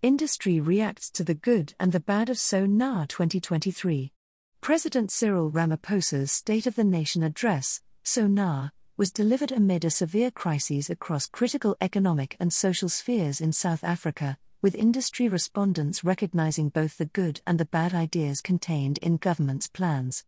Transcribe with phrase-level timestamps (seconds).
[0.00, 4.12] Industry reacts to the good and the bad of SONA 2023.
[4.60, 10.88] President Cyril Ramaphosa's State of the Nation address, SONA, was delivered amid a severe crisis
[10.88, 17.06] across critical economic and social spheres in South Africa, with industry respondents recognizing both the
[17.06, 20.24] good and the bad ideas contained in government's plans.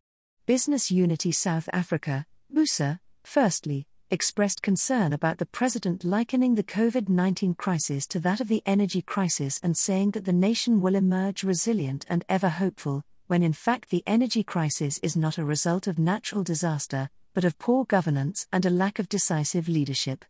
[0.46, 7.54] Business Unity South Africa, BUSA, firstly, expressed concern about the president likening the COVID 19
[7.54, 12.04] crisis to that of the energy crisis and saying that the nation will emerge resilient
[12.08, 16.42] and ever hopeful, when in fact the energy crisis is not a result of natural
[16.42, 20.24] disaster, but of poor governance and a lack of decisive leadership.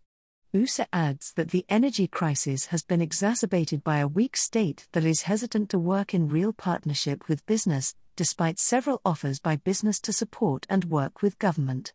[0.53, 5.23] BUSA adds that the energy crisis has been exacerbated by a weak state that is
[5.23, 10.67] hesitant to work in real partnership with business, despite several offers by business to support
[10.69, 11.93] and work with government.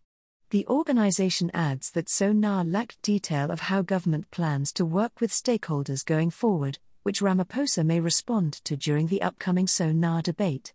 [0.55, 6.05] The organization adds that SONA lacked detail of how government plans to work with stakeholders
[6.05, 10.73] going forward, which Ramaphosa may respond to during the upcoming SONA debate.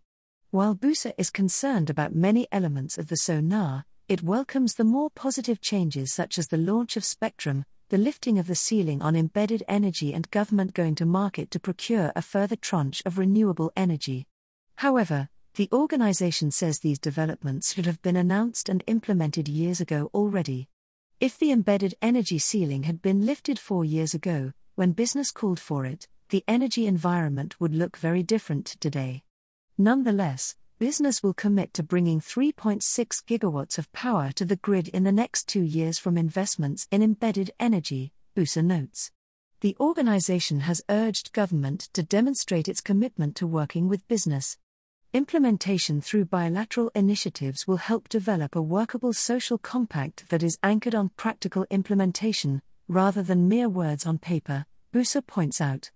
[0.51, 5.61] While BUSA is concerned about many elements of the SONA, it welcomes the more positive
[5.61, 10.13] changes such as the launch of Spectrum, the lifting of the ceiling on embedded energy,
[10.13, 14.27] and government going to market to procure a further tranche of renewable energy.
[14.75, 20.69] However, the organization says these developments should have been announced and implemented years ago already.
[21.19, 25.85] If the embedded energy ceiling had been lifted four years ago, when business called for
[25.85, 29.23] it, the energy environment would look very different today.
[29.77, 32.81] Nonetheless, business will commit to bringing 3.6
[33.25, 37.51] gigawatts of power to the grid in the next two years from investments in embedded
[37.59, 39.11] energy, BUSA notes.
[39.59, 44.57] The organization has urged government to demonstrate its commitment to working with business.
[45.13, 51.09] Implementation through bilateral initiatives will help develop a workable social compact that is anchored on
[51.17, 55.91] practical implementation, rather than mere words on paper, BUSA points out.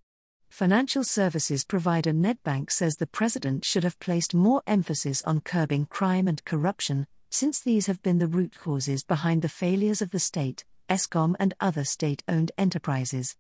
[0.49, 6.27] Financial services provider Nedbank says the president should have placed more emphasis on curbing crime
[6.27, 10.65] and corruption, since these have been the root causes behind the failures of the state,
[10.89, 13.37] Eskom, and other state owned enterprises.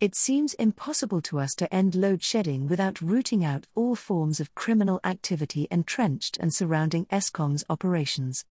[0.00, 4.54] It seems impossible to us to end load shedding without rooting out all forms of
[4.54, 8.44] criminal activity entrenched and surrounding Eskom's operations.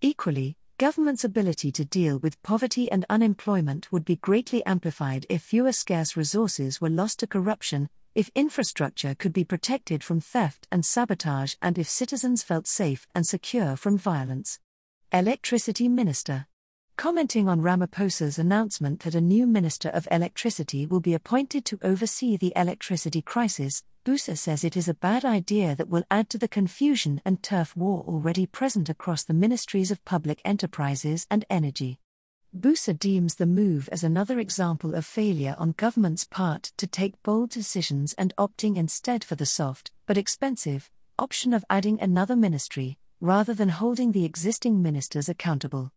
[0.00, 5.72] Equally, government's ability to deal with poverty and unemployment would be greatly amplified if fewer
[5.72, 11.54] scarce resources were lost to corruption, if infrastructure could be protected from theft and sabotage,
[11.60, 14.60] and if citizens felt safe and secure from violence.
[15.12, 16.46] Electricity Minister
[16.96, 22.36] Commenting on Ramaphosa's announcement that a new Minister of Electricity will be appointed to oversee
[22.36, 26.48] the electricity crisis, BUSA says it is a bad idea that will add to the
[26.48, 31.98] confusion and turf war already present across the ministries of public enterprises and energy.
[32.54, 37.48] BUSA deems the move as another example of failure on government's part to take bold
[37.50, 43.54] decisions and opting instead for the soft, but expensive, option of adding another ministry, rather
[43.54, 45.90] than holding the existing ministers accountable.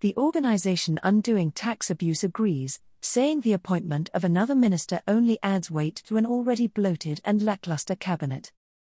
[0.00, 5.96] The organization Undoing Tax Abuse agrees, saying the appointment of another minister only adds weight
[6.06, 8.50] to an already bloated and lackluster cabinet.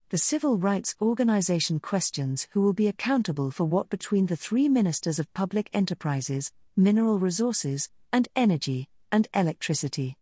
[0.10, 5.20] The civil rights organization questions who will be accountable for what between the three ministers
[5.20, 10.18] of public enterprises, mineral resources, and energy, and electricity.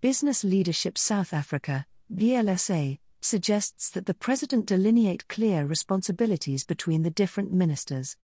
[0.00, 1.84] Business Leadership South Africa,
[2.14, 8.16] BLSA, suggests that the president delineate clear responsibilities between the different ministers.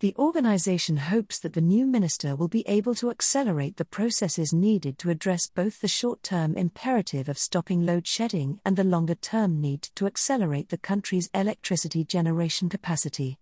[0.00, 4.96] The organization hopes that the new minister will be able to accelerate the processes needed
[5.00, 9.60] to address both the short term imperative of stopping load shedding and the longer term
[9.60, 13.38] need to accelerate the country's electricity generation capacity.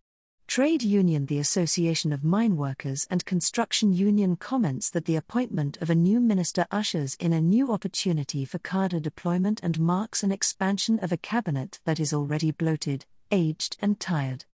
[0.47, 5.91] Trade union The Association of Mine Workers and Construction Union comments that the appointment of
[5.91, 10.99] a new minister ushers in a new opportunity for cadre deployment and marks an expansion
[11.01, 14.47] of a cabinet that is already bloated, aged, and tired.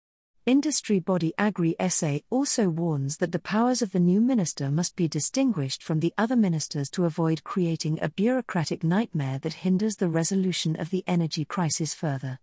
[0.44, 5.06] Industry body Agri SA also warns that the powers of the new minister must be
[5.06, 10.74] distinguished from the other ministers to avoid creating a bureaucratic nightmare that hinders the resolution
[10.80, 12.40] of the energy crisis further.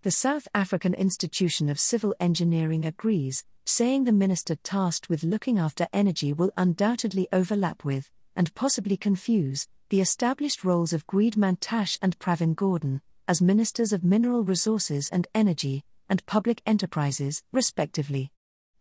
[0.00, 5.86] The South African Institution of Civil Engineering agrees, saying the minister tasked with looking after
[5.92, 12.18] energy will undoubtedly overlap with, and possibly confuse, the established roles of Gwede Mantashe and
[12.18, 18.30] Pravin Gordhan, as Ministers of Mineral Resources and Energy, and public enterprises, respectively.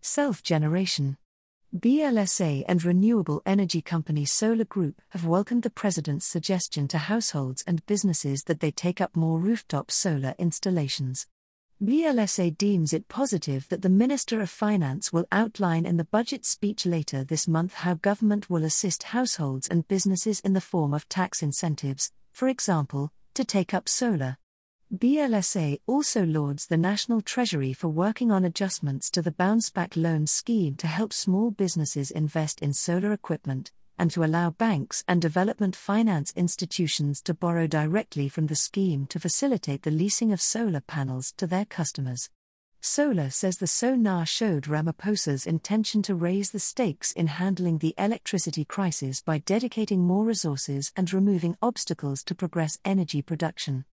[0.01, 1.15] Self generation.
[1.73, 7.85] BLSA and renewable energy company SOLA Group have welcomed the President's suggestion to households and
[7.85, 11.25] businesses that they take up more rooftop solar installations.
[11.81, 16.85] BLSA deems it positive that the Minister of Finance will outline in the budget speech
[16.85, 21.41] later this month how government will assist households and businesses in the form of tax
[21.41, 24.37] incentives, for example, to take up solar.
[24.93, 30.27] BLSA also lauds the National Treasury for working on adjustments to the Bounce Back Loan
[30.27, 35.77] Scheme to help small businesses invest in solar equipment, and to allow banks and development
[35.77, 41.31] finance institutions to borrow directly from the scheme to facilitate the leasing of solar panels
[41.37, 42.29] to their customers.
[42.81, 48.65] SOLA says the SONA showed Ramaphosa's intention to raise the stakes in handling the electricity
[48.65, 53.85] crisis by dedicating more resources and removing obstacles to progress energy production.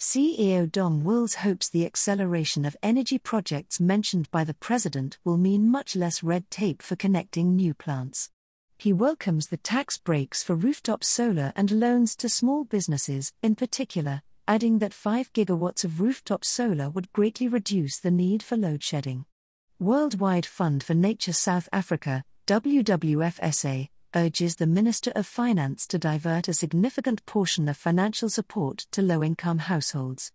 [0.00, 5.70] CEO Dom Wills hopes the acceleration of energy projects mentioned by the president will mean
[5.70, 8.30] much less red tape for connecting new plants.
[8.78, 14.22] He welcomes the tax breaks for rooftop solar and loans to small businesses, in particular,
[14.48, 19.26] adding that 5 gigawatts of rooftop solar would greatly reduce the need for load shedding.
[19.78, 26.54] Worldwide Fund for Nature South Africa, WWFSA, urges the Minister of Finance to divert a
[26.54, 30.32] significant portion of financial support to low income households.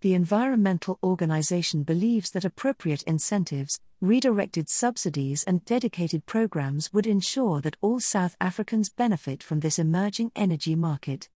[0.00, 7.76] The environmental organization believes that appropriate incentives, redirected subsidies, and dedicated programs would ensure that
[7.80, 11.28] all South Africans benefit from this emerging energy market.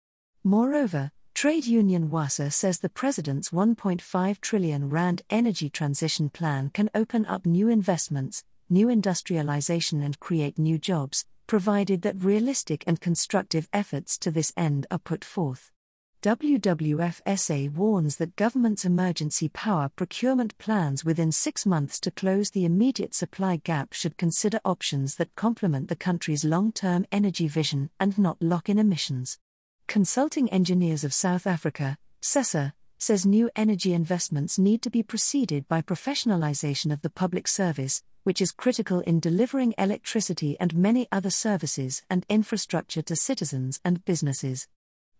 [0.43, 7.25] Moreover, Trade Union WASA says the president's 1.5 trillion rand energy transition plan can open
[7.25, 14.19] up new investments, new industrialization, and create new jobs, provided that realistic and constructive efforts
[14.19, 15.71] to this end are put forth.
[16.21, 23.15] WWFSA warns that government's emergency power procurement plans within six months to close the immediate
[23.15, 28.37] supply gap should consider options that complement the country's long term energy vision and not
[28.39, 29.39] lock in emissions.
[29.87, 35.81] Consulting Engineers of South Africa, CESA, says new energy investments need to be preceded by
[35.81, 42.03] professionalization of the public service, which is critical in delivering electricity and many other services
[42.11, 44.67] and infrastructure to citizens and businesses.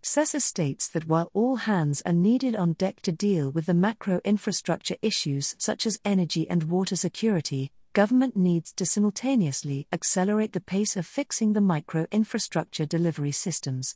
[0.04, 4.22] CESA states that while all hands are needed on deck to deal with the macro
[4.24, 10.96] infrastructure issues such as energy and water security, government needs to simultaneously accelerate the pace
[10.96, 13.96] of fixing the micro infrastructure delivery systems.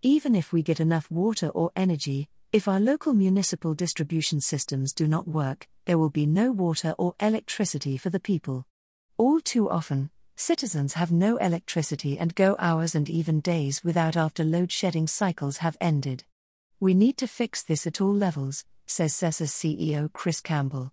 [0.00, 5.06] Even if we get enough water or energy, if our local municipal distribution systems do
[5.06, 8.66] not work, there will be no water or electricity for the people.
[9.16, 14.44] All too often, citizens have no electricity and go hours and even days without after
[14.44, 16.24] load shedding cycles have ended.
[16.80, 20.92] We need to fix this at all levels, says CESA's CEO Chris Campbell.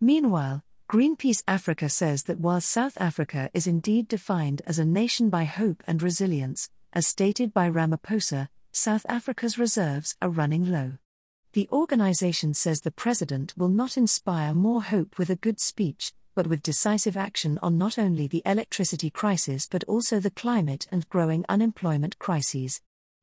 [0.00, 5.44] Meanwhile, Greenpeace Africa says that while South Africa is indeed defined as a nation by
[5.44, 10.94] hope and resilience, as stated by Ramaphosa, South Africa's reserves are running low.
[11.52, 16.46] The organization says the president will not inspire more hope with a good speech, but
[16.46, 21.44] with decisive action on not only the electricity crisis but also the climate and growing
[21.48, 22.82] unemployment crises.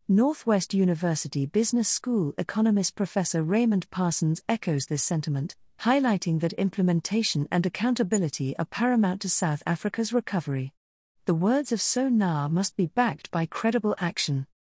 [0.09, 7.65] Northwest University Business School economist Professor Raymond Parsons echoes this sentiment, highlighting that implementation and
[7.65, 10.73] accountability are paramount to South Africa's recovery.
[11.27, 14.47] The words of SONA must be backed by credible action.